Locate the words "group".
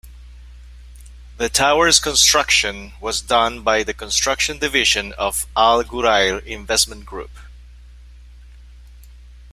7.05-7.29